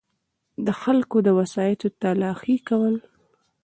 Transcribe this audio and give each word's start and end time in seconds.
دخلګو 0.65 1.19
او 1.29 1.35
وسایطو 1.41 1.87
تلاښي 2.01 2.57
کول 2.67 2.95